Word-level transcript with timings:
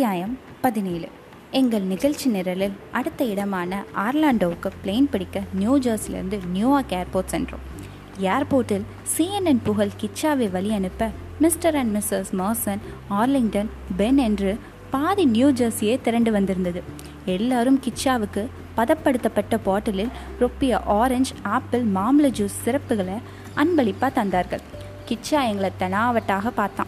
அத்தியாயம் 0.00 0.38
பதினேழு. 0.60 1.08
எங்கள் 1.50 1.80
நிகழ்ச்சி 1.80 2.30
நிரலில் 2.30 2.72
அடுத்த 2.92 3.24
இடமான 3.24 3.84
ஆர்லாண்டோவுக்கு 3.96 4.70
பிளேன் 4.84 5.08
பிடிக்க 5.10 5.40
நியூ 5.52 5.78
ஜெர்சிலிருந்து 5.78 6.46
நியூயார்க் 6.46 6.94
ஏர்போர்ட் 7.00 7.24
சென்றோம். 7.24 7.60
ஏர்போர்ட்டில் 8.20 8.82
சிஎன்என் 9.16 9.60
புகழ் 9.62 9.88
கிச்சாவை 10.00 10.50
வழி 10.50 10.72
அனுப்ப 10.72 11.08
mister 11.38 11.76
and 11.76 11.96
missus 11.96 12.30
Marson 12.30 12.78
Arlington 13.10 13.66
Penn 13.96 14.16
என்று 14.16 14.58
பாதி 14.90 15.24
நியூ 15.24 15.52
ஜெர்சியே 15.52 16.00
திரண்டு 16.00 16.32
வந்திருந்தது. 16.32 16.82
எல்லாரும் 17.24 17.80
கிச்சாவுக்கு 17.84 18.46
பதப்படுத்தப்பட்ட 18.76 19.58
பாட்டிலில் 19.62 20.10
ரொப்பிய 20.40 20.80
ஆரஞ்சு 20.84 21.34
ஆப்பிள் 21.42 21.84
மாம்பழ 21.84 22.30
ஜூஸ் 22.40 22.58
சிறப்புகளை 22.64 23.18
அன்பளிப்பாக 23.54 24.24
தந்தார்கள். 24.24 24.64
கிச்சா 25.08 25.48
எங்களை 25.48 25.70
தனாவட்டாக 25.78 26.48
பார்த்தான். 26.48 26.86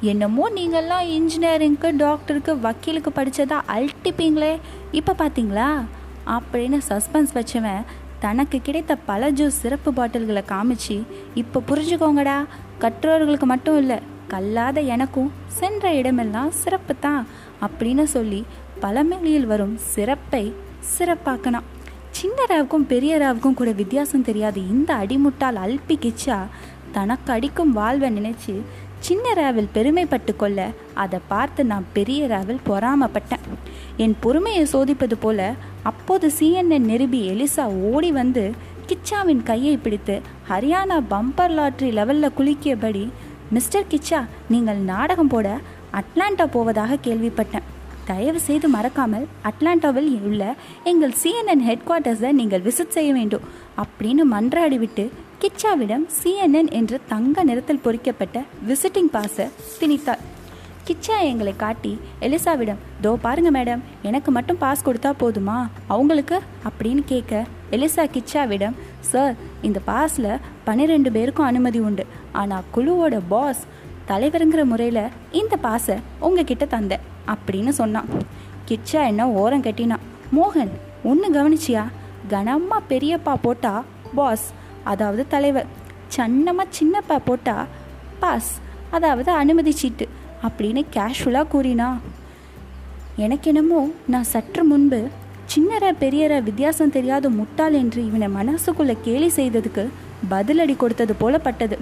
என்னமோ 0.00 0.50
நீங்கள்லாம் 0.50 1.08
இன்ஜினியரிங்க்கு 1.08 1.96
டாக்டருக்கு 1.96 2.58
வக்கீலுக்கு 2.58 3.10
படித்ததா 3.14 3.60
அழட்டிப்பீங்களே 3.68 4.60
இப்போ 4.92 5.14
பார்த்தீங்களா 5.18 5.84
அப்படின்னு 6.26 6.78
சஸ்பென்ஸ் 6.88 7.34
வச்சவன் 7.34 7.84
தனக்கு 8.20 8.62
கிடைத்த 8.62 8.96
பல 8.96 9.30
ஜூஸ் 9.30 9.60
சிறப்பு 9.60 9.92
பாட்டில்களை 9.92 10.42
காமிச்சு 10.48 11.02
இப்போ 11.34 11.62
புரிஞ்சுக்கோங்கடா 11.68 12.44
கற்றோர்களுக்கு 12.78 13.44
மட்டும் 13.44 13.78
இல்லை 13.78 13.98
கல்லாத 14.28 14.80
எனக்கும் 14.80 15.32
சென்ற 15.46 15.94
இடமெல்லாம் 15.94 16.50
சிறப்பு 16.50 16.94
தான் 17.00 17.26
அப்படின்னு 17.62 18.02
சொல்லி 18.02 18.44
பழமொழியில் 18.80 19.46
வரும் 19.46 19.76
சிறப்பை 19.76 20.54
சிறப்பாக்கணும். 20.98 21.62
சின்ன 22.10 22.44
ராவுக்கும் 22.48 22.86
பெரிய 22.86 23.18
ராவுக்கும் 23.18 23.54
கூட 23.54 23.70
வித்தியாசம் 23.70 24.22
தெரியாது. 24.22 24.68
இந்த 24.68 24.94
அடிமுட்டால் 24.94 25.58
அல்பி 25.64 25.96
கிச்சா 26.04 26.38
தனக்கு 26.92 27.32
அடிக்கும் 27.32 27.72
வாழ்வை 27.72 28.10
நினைச்சு 28.10 28.62
சின்ன 29.06 29.32
ராவில் 29.38 29.72
பெருமைப்பட்டு 29.74 30.32
கொள்ள 30.36 30.58
அதை 31.02 31.18
பார்த்து 31.32 31.60
நான் 31.70 31.86
பெரிய 31.96 32.20
ராவில் 32.26 32.60
பொறாமப்பட்டேன். 32.68 33.44
என் 34.04 34.14
பொறுமையை 34.20 34.62
சோதிப்பது 34.72 35.16
போல 35.20 35.40
அப்போது 35.90 36.26
சிஎன்என் 36.38 36.88
நிருபி 36.90 37.20
எலிசா 37.32 37.64
ஓடி 37.90 38.10
வந்து 38.20 38.44
கிச்சாவின் 38.88 39.42
கையை 39.42 39.74
பிடித்து 39.76 40.16
ஹரியானா 40.50 40.98
பம்பர் 41.12 41.54
லாட்ரி 41.58 41.90
லெவலில் 41.98 42.34
குலுக்கியபடி 42.38 43.04
மிஸ்டர் 43.50 43.90
கிச்சா 43.92 44.20
நீங்கள் 44.48 44.80
நாடகம் 44.92 45.32
போட 45.34 45.48
அட்லாண்டா 46.00 46.46
போவதாக 46.56 46.98
கேள்விப்பட்டேன். 47.06 47.68
தயவு 48.06 48.40
செய்து 48.46 48.68
மறக்காமல் 48.68 49.26
அட்லாண்டாவில் 49.48 50.10
உள்ள 50.30 50.42
எங்கள் 50.92 51.14
சிஎன்என் 51.22 51.66
ஹெட் 51.68 51.86
குவார்ட்டர்ஸை 51.88 52.32
நீங்கள் 52.40 52.64
விசிட் 52.68 52.96
செய்ய 52.96 53.12
வேண்டும் 53.12 53.46
அப்படின்னு 53.82 54.24
மன்றாடிவிட்டு 54.34 55.04
கிச்சாவிடம் 55.40 56.04
சிஎன்என் 56.22 56.70
என்று 56.70 57.00
தங்க 57.08 57.44
நிறத்தில் 57.44 57.78
பொறிக்கப்பட்ட 57.78 58.42
விசிட்டிங் 58.68 59.10
பாஸை 59.12 59.46
திணித்தார் 59.80 60.22
கிச்சா 60.86 61.20
எங்களை 61.20 61.56
காட்டி 61.56 61.98
எலிசாவிடம் 62.20 62.80
தோ 63.02 63.14
பாருங்க 63.14 63.50
மேடம் 63.50 63.82
எனக்கு 64.02 64.30
மட்டும் 64.30 64.58
பாஸ் 64.58 64.86
கொடுத்தா 64.86 65.12
போதுமா? 65.20 65.66
அவங்களுக்கு? 65.86 66.40
அப்படின்னு 66.68 67.02
கேட்க 67.06 67.44
எலிசா 67.70 68.04
கிச்சாவிடம் 68.16 68.76
சார் 69.00 69.34
இந்த 69.62 69.80
பாஸில் 69.86 70.40
பன்னிரெண்டு 70.64 71.12
பேருக்கும் 71.12 71.46
அனுமதி 71.46 71.78
உண்டு. 71.78 72.06
ஆனால் 72.32 72.62
குழுவோட 72.74 73.20
பாஸ் 73.28 73.62
தலைவருங்கிற 74.08 74.64
முறையில் 74.64 75.12
இந்த 75.32 75.56
பாஸை 75.56 75.96
உங்ககிட்ட 76.20 76.64
தந்தேன் 76.64 77.06
அப்படின்னு 77.26 77.68
சொன்னான். 77.68 78.10
கிச்சா 78.68 79.06
என்ன 79.06 79.30
ஓரம் 79.30 79.62
கட்டினான். 79.62 80.04
மோகன் 80.36 80.70
ஒன்று 81.04 81.30
கவனிச்சியா? 81.32 81.84
கனமாக 82.28 82.82
பெரியப்பா 82.88 83.34
போட்டா 83.42 83.84
பாஸ் 84.14 84.52
அதாவது 84.84 85.22
தலைவர். 85.34 85.68
சன்னமாக 86.16 86.74
சின்னப்பா 86.78 87.16
போட்டா 87.24 87.56
பாஸ் 88.20 88.52
அதாவது 88.90 89.30
அனுமதி 89.42 89.72
சீட்டு 89.80 90.06
அப்படின்னு 90.46 90.82
கேஷுவலாக 90.96 91.52
கூறினா. 91.54 91.88
எனக்கு 93.24 93.48
என்னமோ 93.52 93.80
நான் 94.12 94.30
சற்று 94.32 94.64
முன்பு 94.64 95.00
சின்னர 95.54 95.84
பெரியர 96.02 96.32
வித்தியாசம் 96.42 96.94
தெரியாத 96.96 97.28
முட்டாள் 97.38 97.74
என்று 97.80 98.00
இவனை 98.06 98.28
மனசுக்குள்ளே 98.36 98.94
கேலி 99.02 99.28
செய்ததுக்கு 99.36 99.84
பதிலடி 100.30 100.74
கொடுத்தது 100.76 101.14
போல 101.14 101.38
பட்டது. 101.38 101.76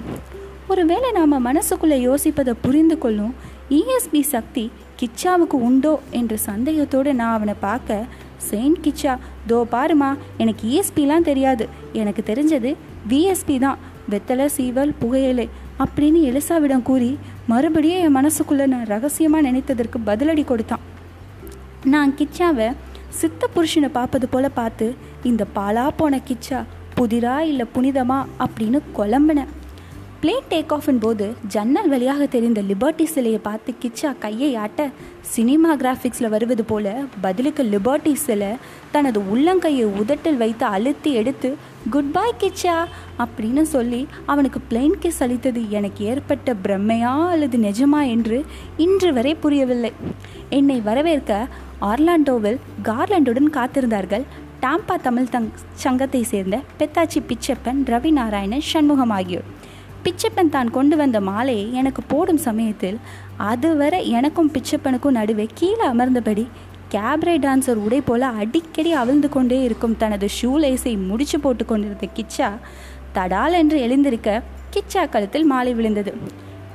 ஒருவேளை 0.67 1.09
நாம் 1.11 1.45
மனசுக்குள்ளே 1.47 1.97
யோசிப்பதை 2.07 2.53
புரிந்து 2.61 2.97
கொள்ளும் 2.97 3.33
இஎஸ்பி 3.77 4.21
சக்தி 4.33 4.65
கிச்சாவுக்கு 4.99 5.57
உண்டோ? 5.67 5.93
என்ற 6.19 6.33
சந்தேகத்தோடு 6.49 7.13
நான் 7.13 7.33
அவனை 7.33 7.55
பார்க்க 7.59 8.05
செயின்ட் 8.49 8.83
கிச்சா 8.85 9.13
தோ 9.47 9.57
பாருமா 9.71 10.09
எனக்கு 10.37 10.63
இஎஸ்பிலாம் 10.73 11.27
தெரியாது. 11.29 11.65
எனக்கு 12.01 12.21
தெரிஞ்சது 12.29 12.71
விஎஸ்பி 13.09 13.57
தான். 13.59 13.79
வெத்தலை 14.11 14.45
சீவல் 14.57 14.93
புகையலை 15.01 15.45
அப்படின்னு 15.83 16.19
எலிசாவிடம் 16.29 16.87
கூறி 16.89 17.11
மறுபடியும் 17.47 18.03
என் 18.05 18.17
மனசுக்குள்ளே 18.17 18.65
நான் 18.73 18.89
ரகசியமாக 18.93 19.45
நினைத்ததற்கு 19.49 19.99
பதிலடி 20.05 20.43
கொடுத்தான். 20.45 20.83
நான் 21.93 22.13
கிச்சாவை 22.19 22.67
சித்த 23.21 23.47
புருஷனை 23.55 23.89
பார்ப்பது 23.97 24.27
போல 24.27 24.49
பார்த்து 24.49 24.85
இந்த 25.23 25.43
பாலா 25.55 25.85
போன 25.97 26.19
கிச்சா 26.29 26.59
புதிரா 26.97 27.35
இல்லை 27.51 27.65
புனிதமா 27.75 28.19
அப்படின்னு 28.45 28.79
குழம்பினேன். 28.97 29.51
பிளேன் 30.23 30.45
டேக் 30.51 30.73
ஆஃபின் 30.73 30.99
போது 31.03 31.25
ஜன்னல் 31.53 31.89
வழியாக 31.91 32.25
தெரிந்த 32.33 32.59
லிபர்ட்டி 32.61 33.05
சிலையை 33.13 33.39
பார்த்து 33.47 33.71
கிச்சா 33.81 34.09
கையை 34.19 34.49
ஆட்ட 34.55 34.83
சினிமா 35.31 35.71
கிராஃபிக்ஸில் 35.81 36.29
வருவது 36.33 36.63
போல 36.63 36.93
பதிலுக்கு 37.21 37.63
லிபர்ட்டி 37.63 38.13
சிலை 38.25 38.51
தனது 38.91 39.21
உள்ளங்கையை 39.33 39.87
உதட்டில் 40.01 40.37
வைத்து 40.37 40.65
அழுத்தி 40.65 41.11
எடுத்து 41.21 41.49
குட் 41.95 42.11
பாய் 42.11 42.37
கிச்சா 42.43 42.75
அப்படின்னு 43.25 43.63
சொல்லி 43.73 44.01
அவனுக்கு 44.25 44.61
பிளெயின் 44.69 44.97
கிஸ் 45.05 45.19
அளித்தது 45.25 45.63
எனக்கு 45.79 46.05
ஏற்பட்ட 46.05 46.55
பிரம்மையா 46.67 47.13
அல்லது 47.33 47.59
நிஜமா 47.67 48.01
என்று 48.15 48.39
இன்று 48.85 49.11
வரை 49.13 49.35
புரியவில்லை. 49.35 49.91
என்னை 50.59 50.79
வரவேற்க 50.87 51.47
ஆர்லாண்டோவில் 51.89 52.61
கார்லாண்டுடன் 52.89 53.51
காத்திருந்தார்கள் 53.59 54.25
டாம்பா 54.63 54.97
தமிழ் 55.07 55.31
தங் 55.35 55.51
சங்கத்தை 55.83 56.23
சேர்ந்த 56.31 56.57
பெத்தாச்சி 56.79 57.21
பிச்சப்பன் 57.31 57.81
ரவி 57.93 58.13
நாராயணன் 58.19 58.67
சண்முகம் 58.71 59.15
ஆகியோர். 59.19 59.49
பிச்சப்பன் 60.05 60.49
தான் 60.49 60.69
கொண்டு 60.69 60.95
வந்த 60.95 61.21
மாலையை 61.21 61.73
எனக்கு 61.73 62.01
போடும் 62.07 62.37
சமயத்தில் 62.37 62.97
அதுவரை 63.37 63.99
எனக்கும் 64.09 64.51
பிச்சப்பனுக்கும் 64.51 65.17
நடுவே 65.17 65.45
கீழே 65.53 65.85
அமர்ந்தபடி 65.85 66.45
கேப்ரே 66.91 67.35
டான்சர் 67.37 67.79
உடை 67.85 67.99
போல 68.01 68.25
அடிக்கடி 68.41 68.91
அவிழ்ந்து 68.91 69.29
கொண்டே 69.29 69.59
இருக்கும் 69.63 69.97
தனது 69.97 70.27
ஷூ 70.41 70.51
லேஸை 70.63 70.93
முடிச்சு 71.07 71.39
போட்டு 71.39 71.65
கொண்டிருந்த 71.65 72.07
கிச்சா 72.17 72.49
தடால் 73.13 73.51
என்று 73.51 73.77
எழுந்திருக்க 73.79 74.29
கிச்சா 74.75 75.01
கழுத்தில் 75.09 75.43
மாலை 75.43 75.73
விழுந்தது. 75.73 76.11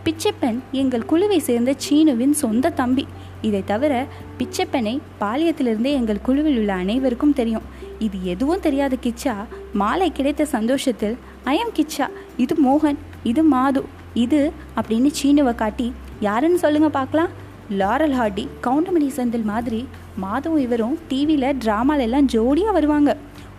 பிச்சப்பன் 0.04 0.58
எங்கள் 0.72 1.06
குழுவை 1.06 1.38
சேர்ந்த 1.38 1.70
சீனுவின் 1.84 2.34
சொந்த 2.42 2.70
தம்பி. 2.70 3.04
இதை 3.42 3.62
தவிர 3.64 3.92
பிச்சப்பனை 4.38 4.94
பாலியத்திலிருந்தே 5.20 5.92
எங்கள் 6.00 6.24
குழுவில் 6.26 6.58
உள்ள 6.58 6.72
அனைவருக்கும் 6.72 7.32
தெரியும். 7.32 7.66
இது 7.98 8.18
எதுவும் 8.24 8.60
தெரியாத 8.60 8.96
கிச்சா 9.06 9.34
மாலை 9.72 10.08
கிடைத்த 10.12 10.46
சந்தோஷத்தில் 10.56 11.16
ஐயம் 11.44 11.74
கிச்சா 11.76 12.06
இது 12.36 12.54
மோகன் 12.66 12.98
இது 13.30 13.42
மாது 13.52 13.82
இது 14.24 14.40
அப்படின்னு 14.78 15.10
சீனுவை 15.18 15.54
காட்டி 15.62 15.86
யாருன்னு 16.26 16.58
சொல்லுங்கள் 16.64 16.96
பார்க்கலாம். 16.98 17.32
லாரல் 17.80 18.14
ஹார்டி 18.18 18.44
கவுண்டமணி 18.66 19.08
செந்தில் 19.16 19.48
மாதிரி 19.52 19.80
மாதவும் 20.22 20.62
இவரும் 20.66 20.94
டிவியில் 21.08 21.56
ட்ராமாலெல்லாம் 21.64 22.28
ஜோடியாக 22.34 22.76
வருவாங்க. 22.76 23.10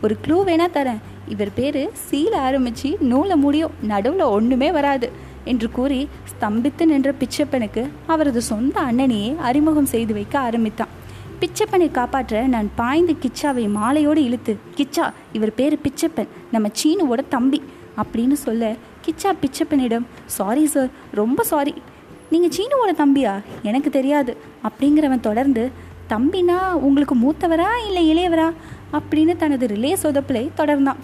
ஒரு 0.03 0.15
க்ளூ 0.25 0.37
வேணால் 0.49 0.75
தரேன். 0.77 1.01
இவர் 1.33 1.51
பேர் 1.57 1.79
சீல 2.05 2.33
ஆரம்பித்து 2.47 2.89
நூலை 3.09 3.35
முடியும். 3.45 3.73
நடுவில் 3.91 4.31
ஒன்றுமே 4.35 4.69
வராது 4.77 5.07
என்று 5.51 5.67
கூறி 5.77 5.99
ஸ்தம்பித்து 6.31 6.83
நின்ற 6.91 7.09
பிச்சப்பனுக்கு 7.21 7.83
அவரது 8.13 8.41
சொந்த 8.51 8.75
அண்ணனையே 8.89 9.29
அறிமுகம் 9.49 9.91
செய்து 9.93 10.13
வைக்க 10.17 10.35
ஆரம்பித்தான். 10.47 10.93
பிச்சப்பனை 11.41 11.87
காப்பாற்ற 11.97 12.41
நான் 12.53 12.69
பாய்ந்து 12.79 13.13
கிச்சாவை 13.23 13.65
மாலையோடு 13.77 14.21
இழுத்து 14.27 14.53
கிச்சா 14.77 15.05
இவர் 15.37 15.57
பேர் 15.59 15.75
பிச்சப்பன். 15.85 16.31
நம்ம 16.55 16.69
சீனுவோட 16.79 17.23
தம்பி 17.35 17.59
அப்படின்னு 18.01 18.37
சொல்ல 18.47 18.63
கிச்சா 19.09 19.33
பிச்சப்பனிடம் 19.41 20.05
சாரி 20.25 20.65
சார் 20.65 20.89
ரொம்ப 21.11 21.43
சாரி 21.43 21.73
நீங்கள் 22.29 22.49
சீனுவோட 22.57 22.99
தம்பியா? 22.99 23.41
எனக்கு 23.63 23.89
தெரியாது. 23.89 24.37
அப்படிங்கிறவன் 24.63 25.19
தொடர்ந்து 25.19 25.71
தம்பினா 26.09 26.71
உங்களுக்கு 26.71 27.15
மூத்தவரா 27.15 27.67
இல்லை 27.85 28.03
இளையவரா? 28.13 28.53
அப்படின்னு 28.93 29.35
தனது 29.35 29.67
ரிலே 29.67 29.95
சொதப்பிலை 30.03 30.49
தொடர்ந்தான். 30.57 30.95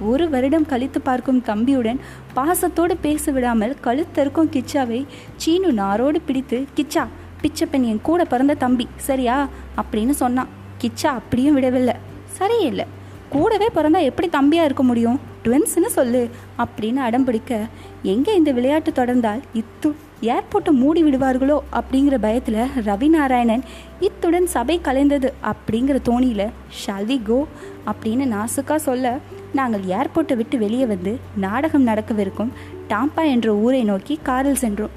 ஒரு 0.00 0.30
வருடம் 0.30 0.66
கழித்து 0.66 1.00
பார்க்கும் 1.00 1.42
தம்பியுடன் 1.46 1.98
பாசத்தோடு 2.34 2.96
பேச 2.96 3.32
விடாமல் 3.32 3.76
கழுத்தருக்கும் 3.84 4.50
கிச்சாவை 4.50 5.06
சீனு 5.36 5.72
நாரோடு 5.72 6.20
பிடித்து 6.20 6.66
கிச்சா 6.76 7.06
பிச்சப்பன் 7.42 7.84
என் 7.84 8.00
கூட 8.02 8.24
பிறந்த 8.24 8.54
தம்பி 8.54 8.88
சரியா? 8.96 9.48
அப்படின்னு 9.82 10.10
சொன்னான். 10.10 10.48
கிச்சா 10.80 11.06
அப்படியும் 11.06 11.54
விடவில்லை. 11.54 11.94
சரியில்லை 12.24 12.84
கூடவே 13.30 13.68
பிறந்தா 13.74 14.02
எப்படி 14.02 14.28
தம்பியாக 14.28 14.64
இருக்க 14.64 14.82
முடியும்? 14.82 15.29
ட்வின்ஸ்னு 15.44 15.86
சொல்லு 15.86 16.28
அப்படின்னு 16.58 16.96
அடம் 16.96 17.24
பிடிக்க 17.24 17.60
எங்கே 18.02 18.34
இந்த 18.34 18.52
விளையாட்டு 18.52 18.90
தொடர்ந்தால் 18.90 19.40
இத்து 19.54 19.90
ஏர்போர்ட்டை 20.22 20.70
மூடி 20.70 21.02
விடுவார்களோ? 21.04 21.58
அப்படிங்கிற 21.72 22.16
பயத்தில் 22.20 22.66
ரவி 22.84 23.08
நாராயணன் 23.08 23.62
இத்துடன் 24.00 24.46
சபை 24.46 24.80
கலைந்தது 24.84 25.32
அப்படிங்கிற 25.42 25.98
தோணியில் 26.04 26.48
ஷால்வி 26.82 27.22
கோ? 27.22 27.46
அப்படின்னு 27.86 28.34
நாசுக்காக 28.34 28.76
சொல்ல 28.76 29.18
நாங்கள் 29.52 29.80
ஏர்போர்ட்டை 29.80 30.36
விட்டு 30.36 30.58
வெளியே 30.58 30.86
வந்து 30.86 31.18
நாடகம் 31.36 31.86
நடக்கவிருக்கும் 31.86 32.52
டாம்பா 32.88 33.24
என்ற 33.24 33.54
ஊரை 33.54 33.84
நோக்கி 33.84 34.18
காரில் 34.22 34.54
சென்றோம். 34.54 34.94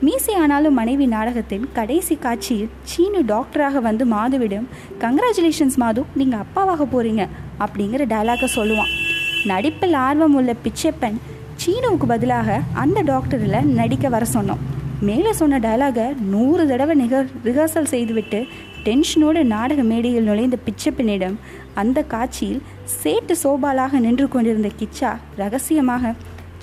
மீசை 0.00 0.34
ஆனாலும் 0.34 0.74
மனைவி 0.74 1.06
நாடகத்தின் 1.06 1.68
கடைசி 1.72 2.16
காட்சியில் 2.16 2.70
சீனு 2.82 3.22
டாக்டராக 3.22 3.78
வந்து 3.78 4.04
மாதுவிடம் 4.06 4.66
கங்க்ராச்சுலேஷன்ஸ் 5.00 5.76
மாது 5.76 6.04
நீங்கள் 6.14 6.40
அப்பாவாக 6.40 6.86
போகிறீங்க 6.92 7.28
அப்படிங்கிற 7.60 8.04
டைலாக 8.06 8.48
சொல்லுவான். 8.56 9.01
நடிப்பில் 9.44 9.92
ஆர்வம் 9.92 10.34
உள்ள 10.34 10.54
பிச்சைப்பன் 10.64 11.16
சீனுவுக்கு 11.56 12.06
பதிலாக 12.06 12.60
அந்த 12.72 13.02
டாக்டரில் 13.02 13.64
நடிக்க 13.64 14.08
வர 14.08 14.26
சொன்னோம் 14.34 14.62
மேலே 15.00 15.32
சொன்ன 15.32 15.58
டயலாகை 15.58 16.16
நூறு 16.18 16.68
தடவை 16.68 16.94
நிகர் 16.96 17.28
ரிஹர்சல் 17.44 17.84
செய்துவிட்டு 17.84 18.46
டென்ஷனோடு 18.84 19.42
நாடக 19.42 19.82
மேடையில் 19.82 20.24
நுழைந்த 20.24 20.56
பிச்சைப்பெண்ணிடம் 20.64 21.36
அந்த 21.74 22.02
காட்சியில் 22.02 22.62
சேட்டு 23.02 23.32
சோபாலாக 23.32 23.98
நின்று 23.98 24.28
கொண்டிருந்த 24.28 24.70
கிச்சா 24.78 25.16
ரகசியமாக 25.36 26.14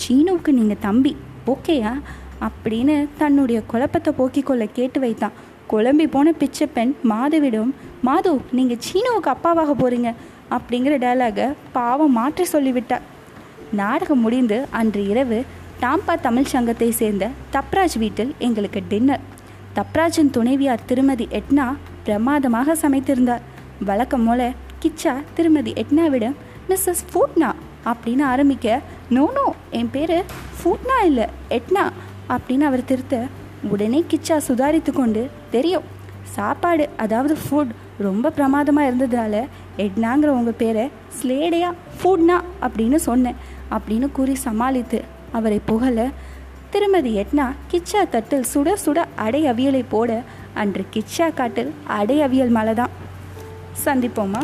சீனுவுக்கு 0.07 0.51
நீங்கள் 0.51 0.81
தம்பி 0.81 1.15
ஓகேயா? 1.47 2.01
அப்படின்னு 2.41 3.07
தன்னுடைய 3.17 3.61
குழப்பத்தை 3.61 4.13
போக்கிக்கொள்ள 4.17 4.65
கேட்டு 4.73 4.99
வைத்தான். 4.99 5.31
குழம்பி 5.69 6.07
போன 6.07 6.31
பிச்சைப்பெண் 6.31 6.95
மாதுவிடம் 7.03 7.71
மாது 8.01 8.41
நீங்கள் 8.51 8.77
சீனுவுக்கு 8.77 9.29
அப்பாவாக 9.29 9.71
போகிறீங்க 9.79 10.13
அப்படிங்கிற 10.49 10.93
டயலாகை 11.05 11.53
பாவம் 11.71 12.11
மாற்றி 12.11 12.45
சொல்லிவிட்டார் 12.45 13.01
நாடகம் 13.71 14.19
முடிந்து 14.19 14.65
அன்று 14.69 15.07
இரவு 15.07 15.45
டாம்பா 15.81 16.19
தமிழ் 16.21 16.51
சங்கத்தை 16.53 16.91
சேர்ந்த 16.91 17.27
தப்ராஜ் 17.53 17.97
வீட்டில் 17.97 18.35
எங்களுக்கு 18.37 18.81
டின்னர் 18.87 19.25
தப்ராஜின் 19.75 20.29
துணைவியார் 20.29 20.85
திருமதி 20.85 21.27
எட்னா 21.31 21.65
பிரமாதமாக 22.03 22.73
சமைத்திருந்தார். 22.73 23.43
வழக்கம் 23.85 24.25
போல 24.25 24.51
கிச்சா 24.81 25.13
திருமதி 25.33 25.73
எட்னாவிடம் 25.73 26.35
மிஸ்ஸஸ் 26.69 27.03
ஃபூட்னா? 27.11 27.49
அப்படின்னு 27.85 28.23
ஆரம்பிக்க 28.23 28.81
நோ 29.09 29.29
நோ 29.33 29.53
என் 29.69 29.89
பேர் 29.91 30.23
ஃபூட்னா 30.57 30.97
இல்லை 31.05 31.27
எட்னா. 31.49 31.83
அப்படின்னு 32.29 32.65
அவர் 32.69 32.85
திருத்த 32.85 33.25
உடனே 33.69 34.03
கிச்சா 34.09 34.37
சுதாரித்து 34.47 34.91
கொண்டு 34.93 35.29
தெரியும் 35.51 35.87
சாப்பாடு 36.25 36.89
அதாவது 36.97 37.37
ஃபுட் 37.43 37.71
ரொம்ப 37.97 38.29
பிரமாதமாக 38.29 38.87
இருந்ததால 38.87 39.47
எட்னாங்கிற 39.77 40.27
உங்கள் 40.27 40.57
பேரை 40.57 40.89
ஸ்லேடையா 41.21 41.73
ஃபுட்னா 42.01 42.41
அப்படின்னு 42.61 42.95
சொன்னேன் 42.95 43.35
அப்படின்னு 43.71 44.11
கூறி 44.11 44.35
சமாளித்து 44.35 45.03
அவரை 45.31 45.61
புகழ 45.65 46.11
திருமதி 46.69 47.11
எட்னா 47.17 47.53
கிச்சா 47.71 48.03
தட்டில் 48.09 48.49
சுட 48.53 48.73
சுட 48.85 49.05
அடை 49.15 49.47
அவியலை 49.47 49.85
போட 49.89 50.23
அன்று 50.53 50.85
கிச்சா 50.93 51.33
காட்டில் 51.33 51.73
அடை 51.87 52.21
அவியல் 52.21 52.49
மலை 52.49 52.73
தான் 52.73 52.89
சந்திப்போமா? 53.85 54.41